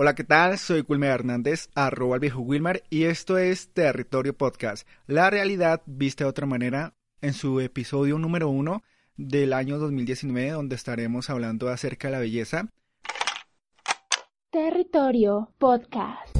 Hola, 0.00 0.14
¿qué 0.14 0.22
tal? 0.22 0.58
Soy 0.58 0.84
Wilmer 0.86 1.10
Hernández, 1.10 1.70
arroba 1.74 2.14
el 2.14 2.20
viejo 2.20 2.38
Wilmer, 2.38 2.84
y 2.88 3.06
esto 3.06 3.36
es 3.36 3.70
Territorio 3.70 4.32
Podcast, 4.32 4.86
la 5.08 5.28
realidad 5.28 5.82
vista 5.86 6.22
de 6.22 6.30
otra 6.30 6.46
manera, 6.46 6.94
en 7.20 7.32
su 7.32 7.58
episodio 7.58 8.16
número 8.16 8.48
uno 8.48 8.84
del 9.16 9.52
año 9.52 9.76
2019, 9.80 10.52
donde 10.52 10.76
estaremos 10.76 11.30
hablando 11.30 11.68
acerca 11.68 12.06
de 12.06 12.12
la 12.12 12.20
belleza. 12.20 12.68
Territorio 14.52 15.52
Podcast. 15.58 16.38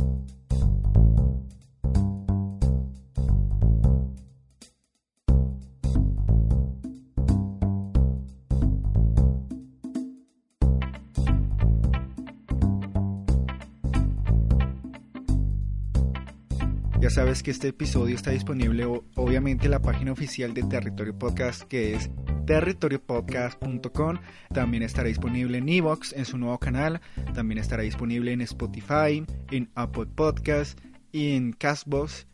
Ya 17.08 17.14
sabes 17.14 17.42
que 17.42 17.50
este 17.50 17.68
episodio 17.68 18.14
está 18.14 18.32
disponible 18.32 18.84
obviamente 19.14 19.64
en 19.64 19.70
la 19.70 19.80
página 19.80 20.12
oficial 20.12 20.52
de 20.52 20.62
Territorio 20.64 21.18
Podcast 21.18 21.62
que 21.62 21.94
es 21.94 22.10
territoriopodcast.com. 22.44 24.18
También 24.52 24.82
estará 24.82 25.08
disponible 25.08 25.56
en 25.56 25.70
Evox, 25.70 26.12
en 26.12 26.26
su 26.26 26.36
nuevo 26.36 26.58
canal. 26.58 27.00
También 27.32 27.60
estará 27.60 27.82
disponible 27.82 28.32
en 28.32 28.42
Spotify, 28.42 29.24
en 29.50 29.70
Apple 29.74 30.04
Podcast 30.14 30.78
y 31.10 31.34
en 31.34 31.54
Castbox. 31.54 32.26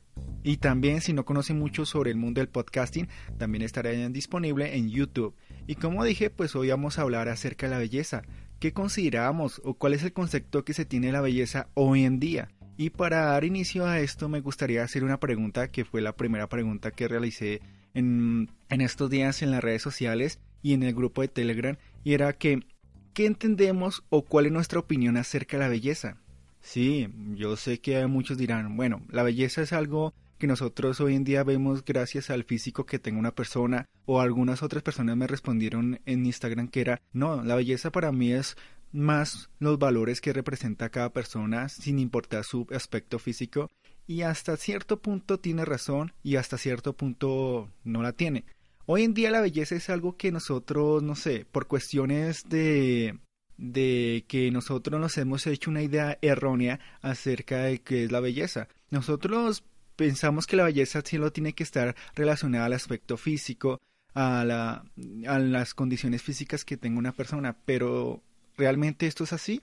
Y 0.42 0.56
también 0.56 1.02
si 1.02 1.12
no 1.12 1.24
conocen 1.24 1.56
mucho 1.56 1.86
sobre 1.86 2.10
el 2.10 2.16
mundo 2.16 2.40
del 2.40 2.48
podcasting, 2.48 3.06
también 3.38 3.62
estará 3.62 3.90
disponible 3.90 4.76
en 4.76 4.90
YouTube. 4.90 5.36
Y 5.68 5.76
como 5.76 6.02
dije, 6.02 6.30
pues 6.30 6.56
hoy 6.56 6.70
vamos 6.70 6.98
a 6.98 7.02
hablar 7.02 7.28
acerca 7.28 7.66
de 7.66 7.74
la 7.74 7.78
belleza. 7.78 8.22
¿Qué 8.58 8.72
consideramos 8.72 9.60
o 9.64 9.74
cuál 9.74 9.94
es 9.94 10.02
el 10.02 10.12
concepto 10.12 10.64
que 10.64 10.74
se 10.74 10.84
tiene 10.84 11.08
de 11.08 11.12
la 11.12 11.20
belleza 11.20 11.68
hoy 11.74 12.04
en 12.04 12.18
día? 12.18 12.48
Y 12.76 12.90
para 12.90 13.26
dar 13.26 13.44
inicio 13.44 13.86
a 13.86 14.00
esto 14.00 14.28
me 14.28 14.40
gustaría 14.40 14.82
hacer 14.82 15.04
una 15.04 15.20
pregunta 15.20 15.68
que 15.68 15.84
fue 15.84 16.00
la 16.00 16.16
primera 16.16 16.48
pregunta 16.48 16.90
que 16.90 17.06
realicé 17.06 17.60
en, 17.94 18.50
estos 18.68 19.08
días 19.08 19.42
en 19.42 19.52
las 19.52 19.62
redes 19.62 19.82
sociales 19.82 20.40
y 20.62 20.72
en 20.72 20.82
el 20.82 20.94
grupo 20.94 21.22
de 21.22 21.28
Telegram 21.28 21.76
y 22.02 22.14
era 22.14 22.32
que 22.32 22.66
¿qué 23.12 23.26
entendemos 23.26 24.02
o 24.08 24.22
cuál 24.22 24.46
es 24.46 24.52
nuestra 24.52 24.80
opinión 24.80 25.16
acerca 25.16 25.56
de 25.56 25.62
la 25.62 25.68
belleza? 25.68 26.16
Sí, 26.60 27.08
yo 27.34 27.56
sé 27.56 27.78
que 27.78 28.04
muchos 28.06 28.38
dirán, 28.38 28.76
bueno, 28.76 29.02
la 29.10 29.22
belleza 29.22 29.62
es 29.62 29.72
algo 29.72 30.12
que 30.38 30.46
nosotros 30.48 31.00
hoy 31.00 31.14
en 31.14 31.22
día 31.22 31.44
vemos 31.44 31.84
gracias 31.84 32.30
al 32.30 32.42
físico 32.42 32.86
que 32.86 32.98
tenga 32.98 33.20
una 33.20 33.34
persona 33.34 33.86
o 34.06 34.20
algunas 34.20 34.62
otras 34.62 34.82
personas 34.82 35.16
me 35.16 35.26
respondieron 35.26 36.00
en 36.06 36.26
Instagram 36.26 36.68
que 36.68 36.80
era, 36.80 37.00
no, 37.12 37.44
la 37.44 37.54
belleza 37.54 37.92
para 37.92 38.10
mí 38.10 38.32
es 38.32 38.56
más 38.94 39.50
los 39.58 39.78
valores 39.78 40.20
que 40.20 40.32
representa 40.32 40.88
cada 40.88 41.12
persona 41.12 41.68
sin 41.68 41.98
importar 41.98 42.44
su 42.44 42.66
aspecto 42.70 43.18
físico 43.18 43.70
y 44.06 44.22
hasta 44.22 44.56
cierto 44.56 45.00
punto 45.00 45.38
tiene 45.38 45.64
razón 45.64 46.12
y 46.22 46.36
hasta 46.36 46.58
cierto 46.58 46.94
punto 46.94 47.70
no 47.82 48.02
la 48.02 48.12
tiene. 48.12 48.44
Hoy 48.86 49.02
en 49.02 49.14
día 49.14 49.30
la 49.30 49.40
belleza 49.40 49.74
es 49.74 49.90
algo 49.90 50.16
que 50.16 50.30
nosotros, 50.30 51.02
no 51.02 51.16
sé, 51.16 51.46
por 51.50 51.66
cuestiones 51.66 52.48
de 52.48 53.18
de 53.56 54.24
que 54.26 54.50
nosotros 54.50 55.00
nos 55.00 55.16
hemos 55.18 55.46
hecho 55.46 55.70
una 55.70 55.82
idea 55.82 56.18
errónea 56.22 56.80
acerca 57.02 57.58
de 57.58 57.80
qué 57.80 58.04
es 58.04 58.12
la 58.12 58.20
belleza. 58.20 58.68
Nosotros 58.90 59.62
pensamos 59.96 60.46
que 60.46 60.56
la 60.56 60.64
belleza 60.64 61.02
lo 61.12 61.32
tiene 61.32 61.52
que 61.52 61.62
estar 61.62 61.94
relacionada 62.14 62.66
al 62.66 62.72
aspecto 62.72 63.16
físico, 63.16 63.80
a, 64.12 64.44
la, 64.44 64.84
a 65.26 65.38
las 65.38 65.74
condiciones 65.74 66.22
físicas 66.22 66.64
que 66.64 66.76
tenga 66.76 66.98
una 66.98 67.12
persona, 67.12 67.56
pero 67.64 68.22
¿Realmente 68.56 69.06
esto 69.06 69.24
es 69.24 69.32
así? 69.32 69.62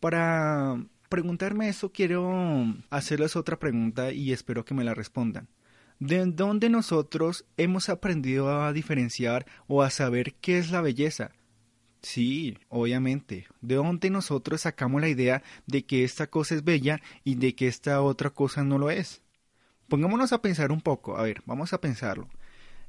Para 0.00 0.82
preguntarme 1.08 1.68
eso 1.68 1.92
quiero 1.92 2.64
hacerles 2.88 3.36
otra 3.36 3.58
pregunta 3.58 4.12
y 4.12 4.32
espero 4.32 4.64
que 4.64 4.74
me 4.74 4.84
la 4.84 4.94
respondan. 4.94 5.48
¿De 5.98 6.24
dónde 6.24 6.70
nosotros 6.70 7.44
hemos 7.58 7.90
aprendido 7.90 8.62
a 8.62 8.72
diferenciar 8.72 9.44
o 9.66 9.82
a 9.82 9.90
saber 9.90 10.34
qué 10.40 10.58
es 10.58 10.70
la 10.70 10.80
belleza? 10.80 11.32
Sí, 12.00 12.56
obviamente. 12.68 13.46
¿De 13.60 13.74
dónde 13.74 14.08
nosotros 14.08 14.62
sacamos 14.62 15.02
la 15.02 15.08
idea 15.08 15.42
de 15.66 15.84
que 15.84 16.04
esta 16.04 16.28
cosa 16.28 16.54
es 16.54 16.64
bella 16.64 17.02
y 17.24 17.34
de 17.34 17.54
que 17.54 17.66
esta 17.66 18.00
otra 18.00 18.30
cosa 18.30 18.64
no 18.64 18.78
lo 18.78 18.90
es? 18.90 19.22
Pongámonos 19.88 20.32
a 20.32 20.40
pensar 20.40 20.72
un 20.72 20.80
poco. 20.80 21.18
A 21.18 21.22
ver, 21.22 21.42
vamos 21.44 21.74
a 21.74 21.80
pensarlo. 21.80 22.30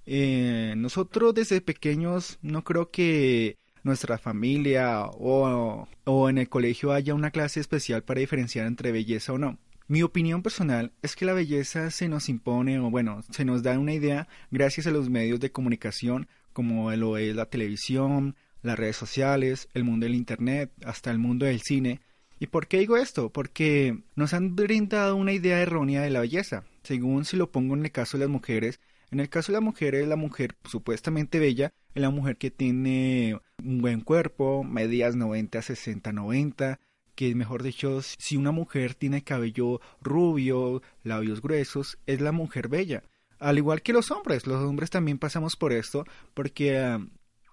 Eh, 0.05 0.73
nosotros 0.77 1.33
desde 1.33 1.59
pequeños 1.59 2.39
no 2.41 2.63
creo 2.63 2.91
que 2.91 3.57
nuestra 3.83 4.17
familia 4.17 5.05
o, 5.05 5.87
o 6.05 6.29
en 6.29 6.37
el 6.37 6.49
colegio 6.49 6.91
haya 6.91 7.13
una 7.13 7.31
clase 7.31 7.59
especial 7.59 8.03
para 8.03 8.19
diferenciar 8.19 8.67
entre 8.67 8.91
belleza 8.91 9.33
o 9.33 9.37
no. 9.37 9.57
Mi 9.87 10.03
opinión 10.03 10.41
personal 10.41 10.93
es 11.01 11.15
que 11.15 11.25
la 11.25 11.33
belleza 11.33 11.91
se 11.91 12.07
nos 12.07 12.29
impone 12.29 12.79
o 12.79 12.89
bueno, 12.89 13.23
se 13.29 13.43
nos 13.43 13.61
da 13.61 13.77
una 13.77 13.93
idea 13.93 14.27
gracias 14.49 14.87
a 14.87 14.91
los 14.91 15.09
medios 15.09 15.39
de 15.39 15.51
comunicación 15.51 16.27
como 16.53 16.91
lo 16.91 17.17
es 17.17 17.35
la 17.35 17.45
televisión, 17.45 18.35
las 18.61 18.77
redes 18.77 18.95
sociales, 18.95 19.69
el 19.73 19.83
mundo 19.83 20.05
del 20.05 20.15
Internet, 20.15 20.71
hasta 20.85 21.11
el 21.11 21.17
mundo 21.17 21.45
del 21.45 21.61
cine. 21.61 22.01
¿Y 22.39 22.47
por 22.47 22.67
qué 22.67 22.79
digo 22.79 22.97
esto? 22.97 23.31
Porque 23.31 23.99
nos 24.15 24.33
han 24.33 24.55
brindado 24.55 25.15
una 25.15 25.33
idea 25.33 25.61
errónea 25.61 26.01
de 26.01 26.09
la 26.09 26.21
belleza. 26.21 26.63
Según 26.83 27.25
si 27.25 27.37
lo 27.37 27.51
pongo 27.51 27.75
en 27.75 27.85
el 27.85 27.91
caso 27.91 28.17
de 28.17 28.25
las 28.25 28.31
mujeres, 28.31 28.79
en 29.11 29.19
el 29.19 29.29
caso 29.29 29.51
de 29.51 29.57
la 29.57 29.61
mujer 29.61 29.95
es 29.95 30.07
la 30.07 30.15
mujer 30.15 30.55
supuestamente 30.65 31.39
bella, 31.39 31.71
es 31.93 32.01
la 32.01 32.09
mujer 32.09 32.37
que 32.37 32.51
tiene 32.51 33.39
un 33.63 33.79
buen 33.79 34.01
cuerpo, 34.01 34.63
medidas 34.63 35.15
90, 35.15 35.61
60, 35.61 36.11
90, 36.11 36.79
que 37.15 37.35
mejor 37.35 37.63
dicho, 37.63 38.01
si 38.01 38.37
una 38.37 38.51
mujer 38.51 38.95
tiene 38.95 39.23
cabello 39.23 39.81
rubio, 40.01 40.81
labios 41.03 41.41
gruesos, 41.41 41.97
es 42.05 42.21
la 42.21 42.31
mujer 42.31 42.67
bella. 42.67 43.03
Al 43.39 43.57
igual 43.57 43.81
que 43.81 43.93
los 43.93 44.11
hombres, 44.11 44.47
los 44.47 44.63
hombres 44.63 44.89
también 44.89 45.17
pasamos 45.17 45.55
por 45.55 45.73
esto, 45.73 46.05
porque 46.33 46.77
ah, 46.77 46.99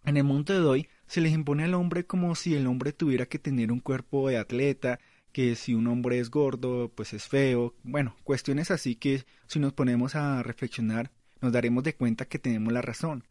en 0.05 0.17
el 0.17 0.25
mundo 0.25 0.53
de 0.53 0.61
hoy 0.61 0.89
se 1.07 1.21
les 1.21 1.33
impone 1.33 1.65
al 1.65 1.75
hombre 1.75 2.07
como 2.07 2.35
si 2.35 2.55
el 2.55 2.67
hombre 2.67 2.93
tuviera 2.93 3.27
que 3.27 3.39
tener 3.39 3.73
un 3.73 3.81
cuerpo 3.81 4.29
de 4.29 4.39
atleta, 4.39 5.01
que 5.33 5.55
si 5.55 5.75
un 5.75 5.87
hombre 5.87 6.19
es 6.19 6.31
gordo, 6.31 6.93
pues 6.95 7.13
es 7.13 7.27
feo. 7.27 7.75
Bueno, 7.83 8.17
cuestiones 8.25 8.71
así 8.71 8.97
que 8.97 9.25
si 9.47 9.59
nos 9.59 9.73
ponemos 9.73 10.15
a 10.15 10.43
reflexionar, 10.43 11.11
nos 11.41 11.53
daremos 11.53 11.85
de 11.85 11.95
cuenta 11.95 12.27
que 12.27 12.39
tenemos 12.39 12.73
la 12.73 12.83
razón. 12.83 13.25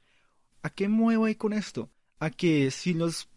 ¿A 0.68 0.70
qué 0.70 0.90
muevo 0.90 1.24
ahí 1.24 1.36
con 1.36 1.54
esto? 1.54 1.90
A 2.20 2.30
que 2.30 2.72
si 2.72 2.94
nos 2.94 3.30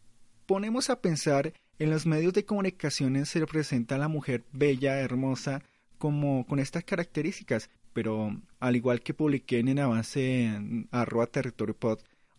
ponemos 0.47 0.91
a 0.91 1.01
pensar 1.01 1.53
en 1.79 1.91
los 1.91 2.05
medios 2.05 2.33
de 2.33 2.45
comunicación 2.45 3.25
se 3.25 3.39
representa 3.39 3.95
a 3.95 3.99
la 3.99 4.09
mujer 4.09 4.43
bella, 4.51 4.99
hermosa, 4.99 5.63
como 5.97 6.45
con 6.45 6.59
estas 6.59 6.83
características, 6.83 7.71
pero 7.93 8.37
al 8.59 8.75
igual 8.75 9.01
que 9.01 9.15
publiqué 9.15 9.61
en 9.61 9.79
avance 9.79 10.43
en 10.43 10.89
arroba 10.91 11.29
territorio 11.29 11.77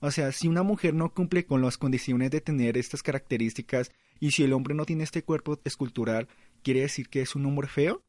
o 0.01 0.11
sea, 0.11 0.33
si 0.33 0.49
una 0.49 0.61
mujer 0.61 0.93
no 0.93 1.13
cumple 1.13 1.45
con 1.45 1.61
las 1.61 1.77
condiciones 1.77 2.29
de 2.29 2.41
tener 2.41 2.77
estas 2.77 3.01
características 3.01 3.93
y 4.19 4.31
si 4.31 4.43
el 4.43 4.51
hombre 4.51 4.75
no 4.75 4.83
tiene 4.83 5.05
este 5.05 5.23
cuerpo 5.23 5.57
escultural, 5.63 6.27
¿quiere 6.63 6.81
decir 6.81 7.07
que 7.07 7.21
es 7.21 7.33
un 7.33 7.45
hombre 7.45 7.69
feo? 7.69 8.03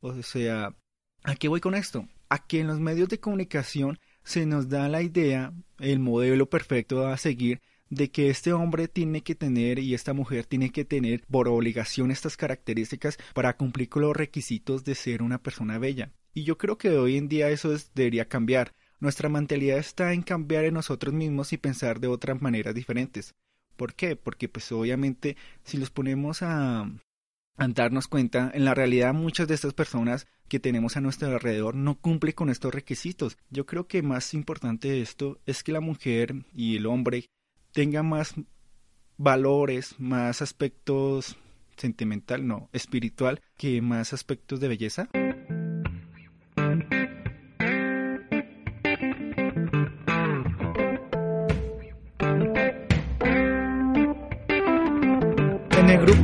O 0.00 0.20
sea, 0.24 0.74
¿a 1.22 1.36
qué 1.36 1.46
voy 1.46 1.60
con 1.60 1.76
esto? 1.76 2.08
A 2.30 2.44
que 2.44 2.58
en 2.58 2.66
los 2.66 2.80
medios 2.80 3.08
de 3.10 3.20
comunicación 3.20 4.00
se 4.26 4.44
nos 4.44 4.68
da 4.68 4.88
la 4.88 5.02
idea, 5.02 5.52
el 5.78 6.00
modelo 6.00 6.50
perfecto 6.50 7.06
a 7.06 7.16
seguir, 7.16 7.62
de 7.90 8.10
que 8.10 8.28
este 8.28 8.52
hombre 8.52 8.88
tiene 8.88 9.22
que 9.22 9.36
tener 9.36 9.78
y 9.78 9.94
esta 9.94 10.14
mujer 10.14 10.44
tiene 10.46 10.70
que 10.70 10.84
tener 10.84 11.22
por 11.30 11.46
obligación 11.46 12.10
estas 12.10 12.36
características 12.36 13.18
para 13.34 13.56
cumplir 13.56 13.88
con 13.88 14.02
los 14.02 14.16
requisitos 14.16 14.82
de 14.84 14.96
ser 14.96 15.22
una 15.22 15.38
persona 15.38 15.78
bella. 15.78 16.10
Y 16.34 16.42
yo 16.42 16.58
creo 16.58 16.76
que 16.76 16.90
hoy 16.90 17.16
en 17.16 17.28
día 17.28 17.50
eso 17.50 17.72
debería 17.94 18.28
cambiar. 18.28 18.74
Nuestra 18.98 19.28
mentalidad 19.28 19.78
está 19.78 20.12
en 20.12 20.22
cambiar 20.22 20.64
en 20.64 20.74
nosotros 20.74 21.14
mismos 21.14 21.52
y 21.52 21.56
pensar 21.56 22.00
de 22.00 22.08
otras 22.08 22.42
maneras 22.42 22.74
diferentes. 22.74 23.32
¿Por 23.76 23.94
qué? 23.94 24.16
Porque 24.16 24.48
pues 24.48 24.72
obviamente 24.72 25.36
si 25.62 25.76
los 25.76 25.90
ponemos 25.90 26.42
a, 26.42 26.90
a 27.56 27.68
darnos 27.68 28.08
cuenta, 28.08 28.50
en 28.54 28.64
la 28.64 28.74
realidad 28.74 29.14
muchas 29.14 29.48
de 29.48 29.54
estas 29.54 29.74
personas 29.74 30.26
que 30.48 30.60
tenemos 30.60 30.96
a 30.96 31.00
nuestro 31.00 31.28
alrededor 31.28 31.74
no 31.74 31.98
cumplen 31.98 32.34
con 32.34 32.50
estos 32.50 32.74
requisitos. 32.74 33.38
Yo 33.50 33.66
creo 33.66 33.86
que 33.86 34.02
más 34.02 34.34
importante 34.34 34.88
de 34.88 35.00
esto 35.00 35.40
es 35.46 35.62
que 35.62 35.72
la 35.72 35.80
mujer 35.80 36.34
y 36.54 36.76
el 36.76 36.86
hombre 36.86 37.30
tengan 37.72 38.08
más 38.08 38.34
valores, 39.16 39.94
más 39.98 40.42
aspectos 40.42 41.36
sentimental, 41.76 42.46
no, 42.46 42.68
espiritual, 42.72 43.40
que 43.56 43.82
más 43.82 44.12
aspectos 44.12 44.60
de 44.60 44.68
belleza. 44.68 45.08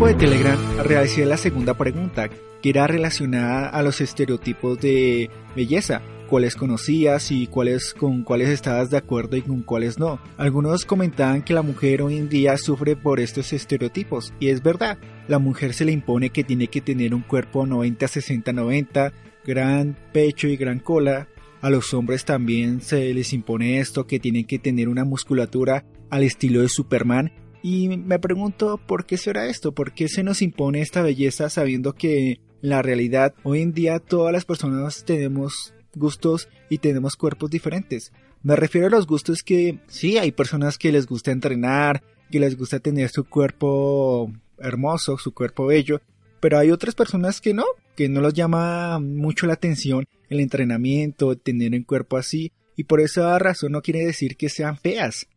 Grupo 0.02 0.18
de 0.18 0.26
Telegram 0.26 0.58
realicé 0.82 1.24
la 1.24 1.36
segunda 1.36 1.74
pregunta, 1.74 2.28
que 2.60 2.70
era 2.70 2.88
relacionada 2.88 3.68
a 3.68 3.82
los 3.82 4.00
estereotipos 4.00 4.80
de 4.80 5.30
belleza. 5.54 6.02
cuáles 6.28 6.56
conocías 6.56 7.30
y 7.30 7.46
cuáles 7.46 7.94
con 7.94 8.24
cuáles 8.24 8.48
estabas 8.48 8.90
de 8.90 8.96
acuerdo 8.96 9.36
y 9.36 9.42
con 9.42 9.62
cuáles 9.62 9.98
no. 9.98 10.18
Algunos 10.38 10.86
comentaban 10.86 11.42
que 11.42 11.52
la 11.52 11.62
mujer 11.62 12.02
hoy 12.02 12.16
en 12.16 12.28
día 12.28 12.56
sufre 12.56 12.96
por 12.96 13.20
estos 13.20 13.52
estereotipos 13.52 14.32
y 14.40 14.48
es 14.48 14.62
verdad. 14.62 14.98
La 15.28 15.38
mujer 15.38 15.74
se 15.74 15.84
le 15.84 15.92
impone 15.92 16.30
que 16.30 16.42
tiene 16.42 16.68
que 16.68 16.80
tener 16.80 17.14
un 17.14 17.20
cuerpo 17.20 17.66
90 17.66 18.08
60 18.08 18.52
90, 18.52 19.12
gran 19.44 19.96
pecho 20.12 20.48
y 20.48 20.56
gran 20.56 20.80
cola. 20.80 21.28
A 21.60 21.70
los 21.70 21.94
hombres 21.94 22.24
también 22.24 22.80
se 22.80 23.14
les 23.14 23.32
impone 23.34 23.78
esto 23.78 24.06
que 24.06 24.18
tienen 24.18 24.46
que 24.46 24.58
tener 24.58 24.88
una 24.88 25.04
musculatura 25.04 25.84
al 26.10 26.22
estilo 26.24 26.62
de 26.62 26.70
Superman 26.70 27.30
y 27.62 27.88
me 27.88 28.18
pregunto 28.18 28.78
por 28.78 29.06
qué 29.06 29.16
será 29.16 29.46
esto, 29.46 29.72
por 29.72 29.92
qué 29.92 30.08
se 30.08 30.22
nos 30.22 30.42
impone 30.42 30.80
esta 30.80 31.02
belleza 31.02 31.48
sabiendo 31.48 31.94
que 31.94 32.40
la 32.60 32.82
realidad 32.82 33.34
hoy 33.44 33.62
en 33.62 33.72
día 33.72 34.00
todas 34.00 34.32
las 34.32 34.44
personas 34.44 35.04
tenemos 35.04 35.74
gustos 35.94 36.48
y 36.68 36.78
tenemos 36.78 37.16
cuerpos 37.16 37.50
diferentes. 37.50 38.12
Me 38.42 38.56
refiero 38.56 38.88
a 38.88 38.90
los 38.90 39.06
gustos 39.06 39.42
que 39.42 39.78
sí, 39.86 40.18
hay 40.18 40.32
personas 40.32 40.78
que 40.78 40.90
les 40.90 41.06
gusta 41.06 41.30
entrenar, 41.30 42.02
que 42.30 42.40
les 42.40 42.56
gusta 42.56 42.80
tener 42.80 43.08
su 43.10 43.24
cuerpo 43.24 44.32
hermoso, 44.58 45.18
su 45.18 45.32
cuerpo 45.32 45.66
bello, 45.66 46.00
pero 46.40 46.58
hay 46.58 46.72
otras 46.72 46.94
personas 46.94 47.40
que 47.40 47.54
no, 47.54 47.64
que 47.94 48.08
no 48.08 48.20
los 48.20 48.34
llama 48.34 48.98
mucho 48.98 49.46
la 49.46 49.54
atención 49.54 50.06
el 50.28 50.40
entrenamiento, 50.40 51.36
tener 51.36 51.72
un 51.72 51.84
cuerpo 51.84 52.16
así, 52.16 52.52
y 52.74 52.84
por 52.84 53.00
esa 53.00 53.38
razón 53.38 53.72
no 53.72 53.82
quiere 53.82 54.04
decir 54.04 54.36
que 54.36 54.48
sean 54.48 54.76
feas. 54.76 55.28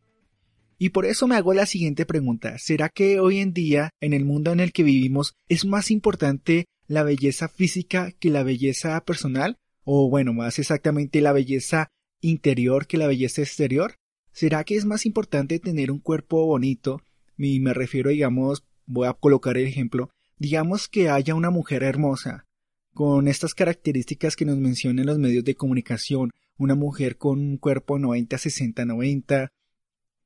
Y 0.78 0.90
por 0.90 1.06
eso 1.06 1.28
me 1.28 1.36
hago 1.36 1.54
la 1.54 1.66
siguiente 1.66 2.06
pregunta. 2.06 2.58
¿Será 2.58 2.90
que 2.90 3.20
hoy 3.20 3.40
en 3.40 3.54
día, 3.54 3.92
en 4.02 4.14
el 4.14 4.26
mundo 4.26 4.52
en 4.52 4.60
el 4.60 4.74
que 4.74 4.84
vivimos, 4.84 5.36
es 5.48 5.66
más 5.66 5.90
importante 5.92 6.66
la 6.88 7.04
belleza 7.04 7.48
física 7.48 8.12
que 8.20 8.30
la 8.30 8.44
belleza 8.44 9.00
personal? 9.06 9.58
O 9.84 10.10
bueno, 10.10 10.34
más 10.34 10.60
exactamente 10.60 11.22
la 11.22 11.32
belleza 11.32 11.90
interior 12.22 12.88
que 12.88 12.98
la 12.98 13.08
belleza 13.08 13.42
exterior? 13.42 13.96
¿Será 14.32 14.64
que 14.64 14.76
es 14.76 14.86
más 14.86 15.06
importante 15.06 15.60
tener 15.60 15.92
un 15.92 16.00
cuerpo 16.00 16.46
bonito? 16.46 17.02
Y 17.38 17.60
me 17.60 17.74
refiero, 17.74 18.10
digamos, 18.10 18.64
voy 18.86 19.08
a 19.08 19.14
colocar 19.14 19.58
el 19.58 19.68
ejemplo, 19.68 20.10
digamos 20.38 20.88
que 20.88 21.10
haya 21.10 21.36
una 21.36 21.50
mujer 21.50 21.84
hermosa, 21.84 22.46
con 22.94 23.28
estas 23.28 23.54
características 23.54 24.36
que 24.36 24.46
nos 24.46 24.58
mencionan 24.58 25.06
los 25.06 25.20
medios 25.20 25.44
de 25.44 25.56
comunicación, 25.56 26.32
una 26.58 26.76
mujer 26.76 27.18
con 27.18 27.40
un 27.40 27.58
cuerpo 27.58 28.00
90, 28.00 28.38
60, 28.38 28.86
90, 28.86 29.52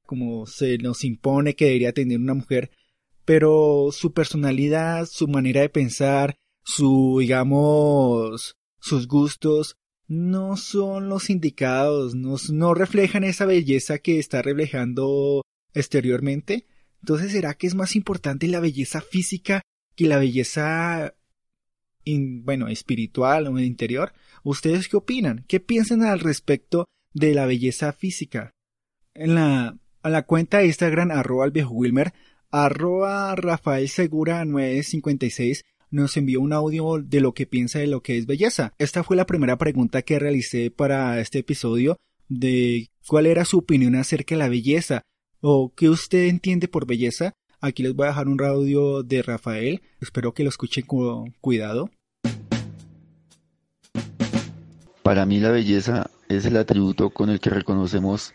como 0.10 0.48
se 0.48 0.80
nos 0.80 1.04
impone 1.04 1.56
que 1.56 1.66
debería 1.66 1.94
tener 1.94 2.18
una 2.18 2.34
mujer, 2.34 2.72
pero 3.26 3.90
su 3.92 4.12
personalidad, 4.12 5.06
su 5.06 5.28
manera 5.28 5.62
de 5.62 5.70
pensar, 5.70 6.36
su, 6.64 7.18
digamos, 7.20 8.58
sus 8.80 9.08
gustos, 9.08 9.78
no 10.08 10.58
son 10.58 11.10
los 11.10 11.30
indicados, 11.30 12.16
no, 12.16 12.38
no 12.52 12.74
reflejan 12.74 13.24
esa 13.24 13.46
belleza 13.46 14.00
que 14.00 14.18
está 14.18 14.42
reflejando 14.42 15.44
exteriormente. 15.76 16.66
Entonces, 17.02 17.32
¿será 17.32 17.54
que 17.54 17.68
es 17.68 17.76
más 17.76 17.96
importante 17.96 18.48
la 18.48 18.62
belleza 18.62 19.02
física 19.02 19.62
que 19.96 20.08
la 20.08 20.18
belleza, 20.18 21.14
bueno, 22.04 22.68
espiritual 22.68 23.46
o 23.46 23.60
interior? 23.60 24.12
¿Ustedes 24.44 24.88
qué 24.88 24.98
opinan? 24.98 25.46
¿Qué 25.48 25.60
piensan 25.60 26.02
al 26.02 26.20
respecto 26.20 26.88
de 27.14 27.36
la 27.36 27.46
belleza 27.46 27.94
física? 27.94 28.56
En 29.14 29.36
la 29.36 29.78
a 30.02 30.10
la 30.10 30.24
cuenta 30.24 30.60
de 30.60 30.68
Instagram 30.68 31.12
arroba 31.12 31.46
al 31.46 31.52
viejo 31.52 31.74
Wilmer, 31.74 32.14
arroba 32.52 33.36
Rafael 33.36 33.90
Segura 33.90 34.46
956 34.46 35.64
nos 35.92 36.18
envió 36.18 36.42
un 36.42 36.54
audio 36.54 37.00
de 37.02 37.20
lo 37.20 37.34
que 37.34 37.48
piensa 37.48 37.80
de 37.80 37.88
lo 37.88 38.02
que 38.02 38.18
es 38.18 38.26
belleza. 38.26 38.74
Esta 38.78 39.04
fue 39.04 39.16
la 39.16 39.26
primera 39.26 39.58
pregunta 39.58 40.02
que 40.02 40.20
realicé 40.20 40.72
para 40.72 41.20
este 41.20 41.40
episodio 41.40 41.98
de 42.28 42.90
cuál 43.08 43.26
era 43.26 43.46
su 43.46 43.58
opinión 43.58 43.96
acerca 43.96 44.36
de 44.36 44.40
la 44.40 44.50
belleza 44.50 45.02
o 45.42 45.74
qué 45.76 45.90
usted 45.90 46.28
entiende 46.28 46.68
por 46.68 46.86
belleza. 46.86 47.34
Aquí 47.60 47.84
les 47.84 47.94
voy 47.94 48.06
a 48.06 48.10
dejar 48.10 48.28
un 48.28 48.42
audio 48.44 49.04
de 49.04 49.22
Rafael. 49.22 49.82
Espero 50.00 50.34
que 50.34 50.44
lo 50.44 50.50
escuchen 50.50 50.86
con 50.86 51.32
cuidado. 51.42 51.90
Para 55.02 55.26
mí 55.26 55.40
la 55.40 55.50
belleza 55.50 56.10
es 56.28 56.46
el 56.46 56.56
atributo 56.58 57.10
con 57.10 57.32
el 57.32 57.40
que 57.40 57.50
reconocemos 57.50 58.34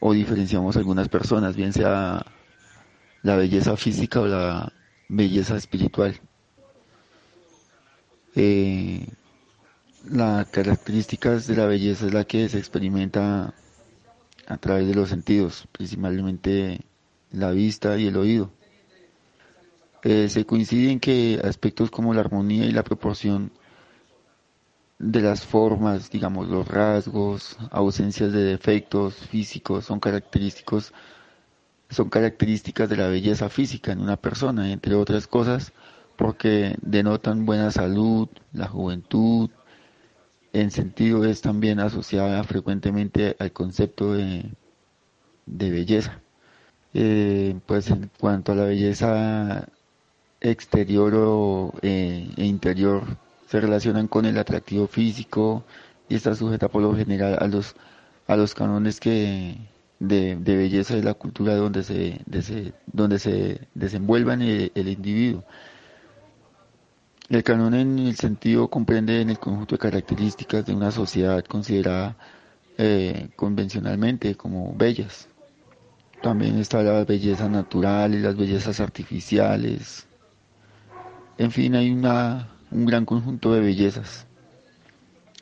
o 0.00 0.12
diferenciamos 0.12 0.76
algunas 0.76 1.08
personas, 1.08 1.56
bien 1.56 1.72
sea 1.72 2.24
la 3.22 3.36
belleza 3.36 3.76
física 3.76 4.20
o 4.20 4.26
la 4.26 4.72
belleza 5.08 5.56
espiritual. 5.56 6.20
Eh, 8.34 9.06
las 10.10 10.46
características 10.48 11.46
de 11.46 11.56
la 11.56 11.66
belleza 11.66 12.06
es 12.06 12.12
la 12.12 12.24
que 12.24 12.48
se 12.48 12.58
experimenta 12.58 13.54
a 14.46 14.56
través 14.58 14.86
de 14.86 14.94
los 14.94 15.08
sentidos, 15.08 15.66
principalmente 15.72 16.80
la 17.32 17.50
vista 17.50 17.96
y 17.96 18.08
el 18.08 18.16
oído. 18.16 18.52
Eh, 20.02 20.28
se 20.28 20.44
coincide 20.44 20.90
en 20.90 21.00
que 21.00 21.40
aspectos 21.42 21.90
como 21.90 22.12
la 22.12 22.20
armonía 22.20 22.66
y 22.66 22.72
la 22.72 22.84
proporción 22.84 23.52
de 24.98 25.20
las 25.20 25.44
formas, 25.44 26.10
digamos, 26.10 26.48
los 26.48 26.66
rasgos, 26.68 27.56
ausencias 27.70 28.32
de 28.32 28.44
defectos 28.44 29.14
físicos 29.14 29.84
son 29.84 30.00
característicos 30.00 30.92
son 31.90 32.08
características 32.10 32.88
de 32.88 32.96
la 32.96 33.08
belleza 33.08 33.48
física 33.48 33.92
en 33.92 34.00
una 34.00 34.16
persona, 34.16 34.72
entre 34.72 34.94
otras 34.94 35.26
cosas, 35.26 35.72
porque 36.16 36.76
denotan 36.82 37.46
buena 37.46 37.70
salud, 37.70 38.28
la 38.52 38.68
juventud, 38.68 39.50
en 40.52 40.70
sentido 40.70 41.24
es 41.24 41.40
también 41.40 41.80
asociada 41.80 42.42
frecuentemente 42.44 43.36
al 43.38 43.52
concepto 43.52 44.14
de, 44.14 44.50
de 45.46 45.70
belleza. 45.70 46.20
Eh, 46.94 47.58
pues 47.66 47.90
en 47.90 48.10
cuanto 48.20 48.52
a 48.52 48.54
la 48.54 48.64
belleza 48.64 49.68
exterior 50.40 51.12
o, 51.16 51.74
eh, 51.82 52.30
e 52.36 52.44
interior, 52.46 53.04
se 53.54 53.60
relacionan 53.60 54.08
con 54.08 54.24
el 54.24 54.36
atractivo 54.36 54.88
físico 54.88 55.62
y 56.08 56.16
está 56.16 56.34
sujeta 56.34 56.68
por 56.68 56.82
lo 56.82 56.96
general 56.96 57.38
a 57.40 57.46
los, 57.46 57.76
a 58.26 58.34
los 58.34 58.52
cánones 58.52 58.98
que, 58.98 59.56
de, 60.00 60.34
belleza 60.34 60.96
de 60.96 61.04
la 61.04 61.14
cultura 61.14 61.54
donde 61.54 61.84
se, 61.84 62.20
donde 62.86 63.18
se 63.20 63.60
desenvuelvan 63.74 64.42
el, 64.42 64.88
individuo. 64.88 65.44
El 67.28 67.44
canon 67.44 67.74
en 67.74 68.00
el 68.00 68.16
sentido 68.16 68.66
comprende 68.68 69.20
en 69.20 69.30
el 69.30 69.38
conjunto 69.38 69.76
de 69.76 69.78
características 69.78 70.66
de 70.66 70.74
una 70.74 70.90
sociedad 70.90 71.44
considerada 71.44 72.16
eh, 72.76 73.28
convencionalmente 73.36 74.34
como 74.34 74.74
bellas. 74.74 75.28
También 76.24 76.58
está 76.58 76.82
la 76.82 77.04
belleza 77.04 77.48
natural 77.48 78.16
y 78.16 78.18
las 78.18 78.36
bellezas 78.36 78.80
artificiales. 78.80 80.08
En 81.38 81.52
fin, 81.52 81.76
hay 81.76 81.92
una 81.92 82.48
un 82.74 82.84
gran 82.84 83.06
conjunto 83.06 83.54
de 83.54 83.60
bellezas. 83.60 84.26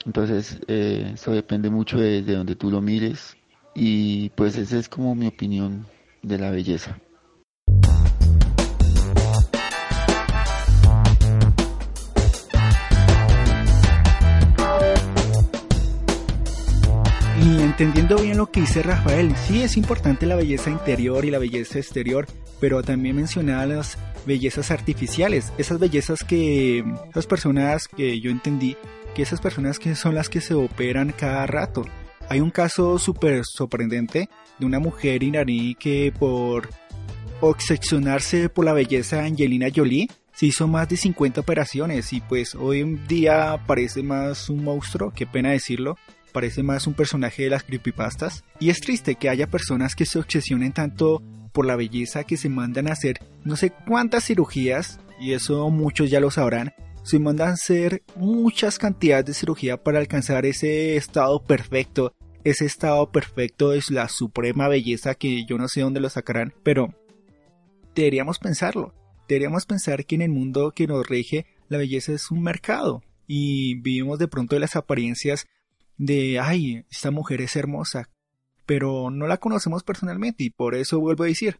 Entonces, 0.04 0.60
eh, 0.68 1.12
eso 1.14 1.32
depende 1.32 1.70
mucho 1.70 1.98
de, 1.98 2.22
de 2.22 2.34
donde 2.34 2.54
tú 2.54 2.70
lo 2.70 2.80
mires 2.80 3.36
y 3.74 4.28
pues 4.30 4.56
esa 4.56 4.78
es 4.78 4.88
como 4.88 5.14
mi 5.14 5.26
opinión 5.26 5.86
de 6.22 6.38
la 6.38 6.50
belleza. 6.50 6.98
Y 17.44 17.60
entendiendo 17.60 18.18
bien 18.18 18.36
lo 18.36 18.50
que 18.50 18.60
dice 18.60 18.82
Rafael, 18.82 19.34
sí 19.36 19.62
es 19.62 19.76
importante 19.76 20.26
la 20.26 20.36
belleza 20.36 20.70
interior 20.70 21.24
y 21.24 21.30
la 21.30 21.38
belleza 21.38 21.78
exterior, 21.78 22.26
pero 22.60 22.82
también 22.82 23.16
mencionaba 23.16 23.66
las 23.66 23.98
bellezas 24.26 24.70
artificiales, 24.70 25.52
esas 25.58 25.78
bellezas 25.78 26.24
que 26.24 26.84
esas 27.10 27.26
personas 27.26 27.88
que 27.88 28.20
yo 28.20 28.30
entendí 28.30 28.76
que 29.14 29.22
esas 29.22 29.40
personas 29.40 29.78
que 29.78 29.94
son 29.94 30.14
las 30.14 30.28
que 30.28 30.40
se 30.40 30.54
operan 30.54 31.12
cada 31.12 31.46
rato. 31.46 31.84
Hay 32.28 32.40
un 32.40 32.50
caso 32.50 32.98
súper 32.98 33.42
sorprendente 33.44 34.28
de 34.58 34.66
una 34.66 34.78
mujer 34.78 35.22
iraní 35.22 35.74
que 35.74 36.12
por 36.18 36.70
obsesionarse 37.40 38.48
por 38.48 38.64
la 38.64 38.72
belleza 38.72 39.16
de 39.16 39.26
Angelina 39.26 39.68
Jolie 39.74 40.08
se 40.32 40.46
hizo 40.46 40.66
más 40.66 40.88
de 40.88 40.96
50 40.96 41.40
operaciones 41.40 42.12
y 42.12 42.20
pues 42.20 42.54
hoy 42.54 42.80
en 42.80 43.06
día 43.06 43.62
parece 43.66 44.02
más 44.02 44.48
un 44.48 44.64
monstruo, 44.64 45.12
qué 45.14 45.26
pena 45.26 45.50
decirlo, 45.50 45.98
parece 46.32 46.62
más 46.62 46.86
un 46.86 46.94
personaje 46.94 47.42
de 47.44 47.50
las 47.50 47.64
creepypastas. 47.64 48.44
Y 48.58 48.70
es 48.70 48.80
triste 48.80 49.16
que 49.16 49.28
haya 49.28 49.48
personas 49.48 49.94
que 49.94 50.06
se 50.06 50.18
obsesionen 50.18 50.72
tanto 50.72 51.22
por 51.52 51.66
la 51.66 51.76
belleza 51.76 52.24
que 52.24 52.36
se 52.36 52.48
mandan 52.48 52.88
a 52.88 52.92
hacer 52.92 53.20
no 53.44 53.56
sé 53.56 53.70
cuántas 53.70 54.24
cirugías, 54.24 55.00
y 55.20 55.32
eso 55.32 55.70
muchos 55.70 56.10
ya 56.10 56.20
lo 56.20 56.30
sabrán, 56.30 56.72
se 57.02 57.18
mandan 57.18 57.50
a 57.50 57.52
hacer 57.52 58.02
muchas 58.16 58.78
cantidades 58.78 59.26
de 59.26 59.34
cirugía 59.34 59.82
para 59.82 59.98
alcanzar 59.98 60.46
ese 60.46 60.96
estado 60.96 61.42
perfecto, 61.42 62.14
ese 62.44 62.64
estado 62.64 63.10
perfecto 63.10 63.72
es 63.72 63.90
la 63.90 64.08
suprema 64.08 64.68
belleza 64.68 65.14
que 65.14 65.44
yo 65.44 65.58
no 65.58 65.68
sé 65.68 65.80
dónde 65.80 66.00
lo 66.00 66.08
sacarán, 66.08 66.52
pero 66.62 66.94
deberíamos 67.94 68.38
pensarlo, 68.38 68.94
deberíamos 69.28 69.66
pensar 69.66 70.06
que 70.06 70.14
en 70.14 70.22
el 70.22 70.30
mundo 70.30 70.72
que 70.72 70.86
nos 70.86 71.06
rige 71.06 71.46
la 71.68 71.78
belleza 71.78 72.12
es 72.12 72.30
un 72.30 72.42
mercado 72.42 73.02
y 73.26 73.76
vivimos 73.80 74.18
de 74.18 74.28
pronto 74.28 74.56
de 74.56 74.60
las 74.60 74.76
apariencias 74.76 75.46
de, 75.96 76.40
ay, 76.40 76.84
esta 76.90 77.10
mujer 77.10 77.40
es 77.40 77.56
hermosa, 77.56 78.08
pero 78.66 79.10
no 79.10 79.26
la 79.26 79.38
conocemos 79.38 79.82
personalmente 79.82 80.44
y 80.44 80.50
por 80.50 80.74
eso 80.74 81.00
vuelvo 81.00 81.24
a 81.24 81.28
decir, 81.28 81.58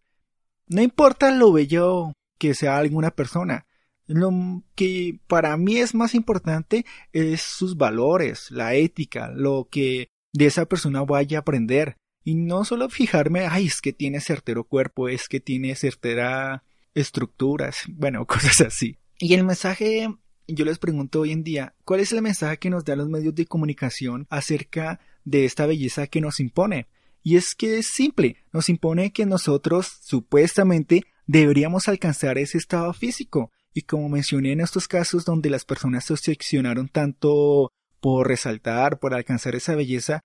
no 0.67 0.81
importa 0.81 1.31
lo 1.31 1.51
bello 1.51 2.13
que 2.37 2.53
sea 2.53 2.77
alguna 2.77 3.11
persona, 3.11 3.65
lo 4.07 4.63
que 4.75 5.19
para 5.27 5.55
mí 5.57 5.77
es 5.77 5.95
más 5.95 6.13
importante 6.13 6.85
es 7.13 7.41
sus 7.41 7.77
valores, 7.77 8.51
la 8.51 8.75
ética, 8.75 9.31
lo 9.33 9.67
que 9.71 10.09
de 10.33 10.45
esa 10.45 10.65
persona 10.65 11.03
vaya 11.03 11.37
a 11.37 11.41
aprender. 11.41 11.95
Y 12.25 12.35
no 12.35 12.63
solo 12.63 12.89
fijarme, 12.89 13.47
ay, 13.47 13.67
es 13.67 13.81
que 13.81 13.91
tiene 13.91 14.21
certero 14.21 14.63
cuerpo, 14.63 15.09
es 15.09 15.27
que 15.27 15.39
tiene 15.39 15.75
certera 15.75 16.63
estructuras, 16.93 17.77
bueno, 17.89 18.25
cosas 18.27 18.61
así. 18.61 18.97
Y 19.19 19.33
el 19.33 19.43
mensaje, 19.43 20.09
yo 20.47 20.65
les 20.65 20.79
pregunto 20.79 21.21
hoy 21.21 21.31
en 21.31 21.43
día, 21.43 21.75
¿cuál 21.85 21.99
es 21.99 22.11
el 22.11 22.21
mensaje 22.21 22.57
que 22.57 22.69
nos 22.69 22.83
dan 22.85 22.97
los 22.97 23.09
medios 23.09 23.35
de 23.35 23.45
comunicación 23.45 24.27
acerca 24.29 24.99
de 25.25 25.45
esta 25.45 25.65
belleza 25.65 26.07
que 26.07 26.21
nos 26.21 26.39
impone? 26.39 26.87
Y 27.23 27.37
es 27.37 27.55
que 27.55 27.77
es 27.77 27.87
simple, 27.87 28.37
nos 28.51 28.69
impone 28.69 29.13
que 29.13 29.25
nosotros 29.25 29.87
supuestamente 30.01 31.03
deberíamos 31.25 31.87
alcanzar 31.87 32.37
ese 32.37 32.57
estado 32.57 32.93
físico. 32.93 33.51
Y 33.73 33.83
como 33.83 34.09
mencioné 34.09 34.51
en 34.51 34.59
estos 34.59 34.87
casos 34.87 35.25
donde 35.25 35.49
las 35.49 35.65
personas 35.65 36.05
se 36.05 36.13
obsesionaron 36.13 36.89
tanto 36.89 37.71
por 38.01 38.27
resaltar, 38.27 38.99
por 38.99 39.13
alcanzar 39.13 39.55
esa 39.55 39.75
belleza, 39.75 40.21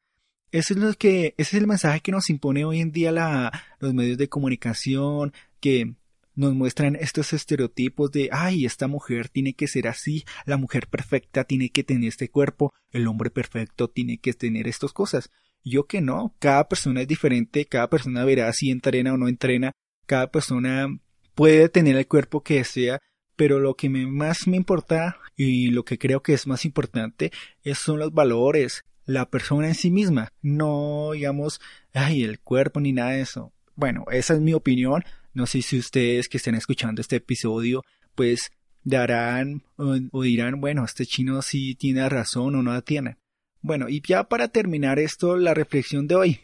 es 0.50 0.70
lo 0.70 0.92
que, 0.94 1.34
ese 1.38 1.56
es 1.56 1.62
el 1.62 1.66
mensaje 1.66 2.00
que 2.00 2.12
nos 2.12 2.30
impone 2.30 2.64
hoy 2.64 2.80
en 2.80 2.90
día 2.90 3.12
la, 3.12 3.52
los 3.80 3.94
medios 3.94 4.18
de 4.18 4.28
comunicación, 4.28 5.32
que 5.60 5.94
nos 6.38 6.54
muestran 6.54 6.94
estos 6.94 7.32
estereotipos 7.32 8.12
de, 8.12 8.28
ay, 8.30 8.64
esta 8.64 8.86
mujer 8.86 9.28
tiene 9.28 9.54
que 9.54 9.66
ser 9.66 9.88
así, 9.88 10.24
la 10.46 10.56
mujer 10.56 10.86
perfecta 10.86 11.42
tiene 11.42 11.70
que 11.70 11.82
tener 11.82 12.08
este 12.08 12.30
cuerpo, 12.30 12.72
el 12.92 13.08
hombre 13.08 13.28
perfecto 13.28 13.88
tiene 13.88 14.18
que 14.18 14.32
tener 14.34 14.68
estas 14.68 14.92
cosas. 14.92 15.30
Yo 15.64 15.88
que 15.88 16.00
no, 16.00 16.36
cada 16.38 16.68
persona 16.68 17.00
es 17.00 17.08
diferente, 17.08 17.66
cada 17.66 17.90
persona 17.90 18.24
verá 18.24 18.52
si 18.52 18.70
entrena 18.70 19.14
o 19.14 19.16
no 19.16 19.26
entrena, 19.26 19.72
cada 20.06 20.30
persona 20.30 20.86
puede 21.34 21.68
tener 21.68 21.96
el 21.96 22.06
cuerpo 22.06 22.44
que 22.44 22.54
desea, 22.54 23.00
pero 23.34 23.58
lo 23.58 23.74
que 23.74 23.88
más 23.88 24.46
me 24.46 24.56
importa 24.56 25.18
y 25.36 25.72
lo 25.72 25.84
que 25.84 25.98
creo 25.98 26.22
que 26.22 26.34
es 26.34 26.46
más 26.46 26.64
importante 26.64 27.32
son 27.74 27.98
los 27.98 28.14
valores, 28.14 28.84
la 29.06 29.28
persona 29.28 29.66
en 29.66 29.74
sí 29.74 29.90
misma, 29.90 30.28
no 30.40 31.10
digamos, 31.14 31.60
ay, 31.94 32.22
el 32.22 32.38
cuerpo 32.38 32.78
ni 32.78 32.92
nada 32.92 33.10
de 33.10 33.22
eso. 33.22 33.52
Bueno, 33.74 34.04
esa 34.12 34.34
es 34.34 34.40
mi 34.40 34.54
opinión, 34.54 35.02
no 35.34 35.46
sé 35.46 35.62
si 35.62 35.78
ustedes 35.78 36.28
que 36.28 36.38
estén 36.38 36.54
escuchando 36.54 37.00
este 37.00 37.16
episodio, 37.16 37.84
pues 38.14 38.50
darán 38.82 39.62
o, 39.76 40.22
dirán, 40.22 40.60
bueno, 40.60 40.84
este 40.84 41.06
chino 41.06 41.42
sí 41.42 41.74
tiene 41.74 42.08
razón 42.08 42.54
o 42.56 42.62
no 42.62 42.72
la 42.72 42.82
tiene. 42.82 43.18
Bueno, 43.60 43.88
y 43.88 44.00
ya 44.00 44.24
para 44.24 44.48
terminar 44.48 44.98
esto, 44.98 45.36
la 45.36 45.54
reflexión 45.54 46.06
de 46.06 46.14
hoy. 46.14 46.40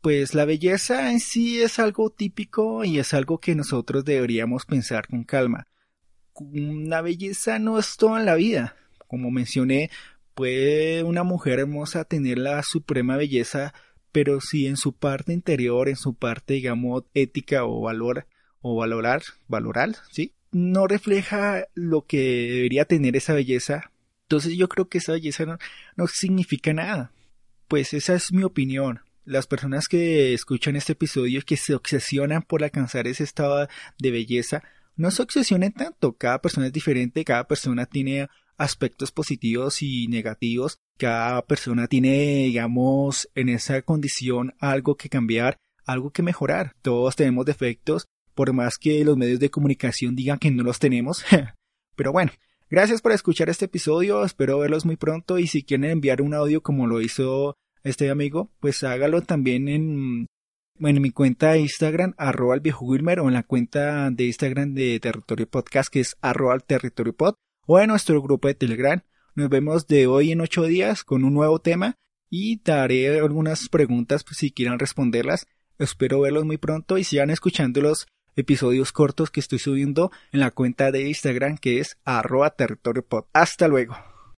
Pues 0.00 0.34
la 0.34 0.44
belleza 0.44 1.10
en 1.10 1.20
sí 1.20 1.60
es 1.60 1.78
algo 1.78 2.10
típico 2.10 2.84
y 2.84 2.98
es 2.98 3.14
algo 3.14 3.38
que 3.38 3.54
nosotros 3.54 4.04
deberíamos 4.04 4.64
pensar 4.64 5.08
con 5.08 5.24
calma. 5.24 5.66
La 6.52 7.02
belleza 7.02 7.58
no 7.58 7.78
es 7.78 7.96
toda 7.96 8.20
en 8.20 8.26
la 8.26 8.36
vida. 8.36 8.76
Como 9.08 9.30
mencioné, 9.30 9.90
puede 10.34 11.02
una 11.02 11.24
mujer 11.24 11.58
hermosa 11.58 12.04
tener 12.04 12.38
la 12.38 12.62
suprema 12.62 13.16
belleza 13.16 13.74
pero 14.18 14.40
si 14.40 14.66
en 14.66 14.76
su 14.76 14.94
parte 14.94 15.32
interior, 15.32 15.88
en 15.88 15.94
su 15.94 16.12
parte, 16.12 16.54
digamos, 16.54 17.04
ética 17.14 17.64
o 17.64 17.82
valor, 17.82 18.26
o 18.60 18.74
valorar, 18.74 19.22
valorar, 19.46 19.94
¿sí? 20.10 20.34
No 20.50 20.88
refleja 20.88 21.66
lo 21.74 22.04
que 22.04 22.18
debería 22.50 22.84
tener 22.84 23.14
esa 23.14 23.32
belleza. 23.32 23.92
Entonces 24.24 24.56
yo 24.56 24.68
creo 24.68 24.88
que 24.88 24.98
esa 24.98 25.12
belleza 25.12 25.46
no, 25.46 25.58
no 25.94 26.08
significa 26.08 26.72
nada. 26.72 27.12
Pues 27.68 27.94
esa 27.94 28.16
es 28.16 28.32
mi 28.32 28.42
opinión. 28.42 29.02
Las 29.24 29.46
personas 29.46 29.86
que 29.86 30.34
escuchan 30.34 30.74
este 30.74 30.94
episodio 30.94 31.40
que 31.46 31.56
se 31.56 31.76
obsesionan 31.76 32.42
por 32.42 32.64
alcanzar 32.64 33.06
ese 33.06 33.22
estado 33.22 33.68
de 34.00 34.10
belleza, 34.10 34.64
no 34.98 35.10
se 35.10 35.22
obsesionen 35.22 35.72
tanto. 35.72 36.12
Cada 36.14 36.40
persona 36.42 36.66
es 36.66 36.72
diferente, 36.72 37.24
cada 37.24 37.46
persona 37.46 37.86
tiene 37.86 38.28
aspectos 38.58 39.12
positivos 39.12 39.80
y 39.80 40.08
negativos. 40.08 40.80
Cada 40.98 41.46
persona 41.46 41.86
tiene, 41.86 42.44
digamos, 42.44 43.30
en 43.34 43.48
esa 43.48 43.80
condición 43.82 44.54
algo 44.58 44.96
que 44.96 45.08
cambiar, 45.08 45.58
algo 45.86 46.10
que 46.10 46.22
mejorar. 46.22 46.74
Todos 46.82 47.14
tenemos 47.14 47.46
defectos, 47.46 48.06
por 48.34 48.52
más 48.52 48.76
que 48.76 49.04
los 49.04 49.16
medios 49.16 49.38
de 49.38 49.50
comunicación 49.50 50.16
digan 50.16 50.38
que 50.38 50.50
no 50.50 50.64
los 50.64 50.80
tenemos. 50.80 51.24
Pero 51.96 52.12
bueno, 52.12 52.32
gracias 52.68 53.00
por 53.00 53.12
escuchar 53.12 53.48
este 53.48 53.66
episodio, 53.66 54.24
espero 54.24 54.58
verlos 54.58 54.84
muy 54.84 54.96
pronto 54.96 55.38
y 55.38 55.46
si 55.46 55.62
quieren 55.62 55.90
enviar 55.90 56.22
un 56.22 56.34
audio 56.34 56.60
como 56.60 56.86
lo 56.88 57.00
hizo 57.00 57.56
este 57.84 58.10
amigo, 58.10 58.50
pues 58.58 58.82
hágalo 58.82 59.22
también 59.22 59.68
en, 59.68 60.26
en 60.80 61.02
mi 61.02 61.10
cuenta 61.10 61.52
de 61.52 61.60
Instagram, 61.60 62.14
arroba 62.16 62.54
el 62.54 62.60
viejo 62.60 62.84
Wilmer, 62.84 63.20
o 63.20 63.28
en 63.28 63.34
la 63.34 63.42
cuenta 63.42 64.10
de 64.10 64.26
Instagram 64.26 64.74
de 64.74 65.00
Territorio 65.00 65.48
Podcast, 65.48 65.92
que 65.92 66.00
es 66.00 66.16
arroba 66.20 66.58
territorio 66.60 67.12
pod 67.12 67.34
o 67.66 67.78
en 67.80 67.88
nuestro 67.88 68.20
grupo 68.22 68.48
de 68.48 68.54
Telegram. 68.54 69.02
Nos 69.34 69.48
vemos 69.50 69.86
de 69.86 70.06
hoy 70.06 70.32
en 70.32 70.40
ocho 70.40 70.64
días 70.64 71.04
con 71.04 71.24
un 71.24 71.34
nuevo 71.34 71.60
tema 71.60 71.96
y 72.30 72.60
daré 72.62 73.18
algunas 73.20 73.68
preguntas 73.68 74.24
pues, 74.24 74.38
si 74.38 74.50
quieran 74.50 74.78
responderlas. 74.78 75.46
Espero 75.78 76.20
verlos 76.20 76.44
muy 76.44 76.56
pronto 76.56 76.98
y 76.98 77.04
sigan 77.04 77.30
escuchando 77.30 77.80
los 77.80 78.06
episodios 78.36 78.92
cortos 78.92 79.30
que 79.30 79.40
estoy 79.40 79.58
subiendo 79.58 80.10
en 80.32 80.40
la 80.40 80.50
cuenta 80.50 80.90
de 80.90 81.08
Instagram 81.08 81.58
que 81.58 81.80
es 81.80 81.98
arroba 82.04 82.50
territorio 82.50 83.04
pod. 83.04 83.24
Hasta 83.32 83.68
luego. 83.68 83.96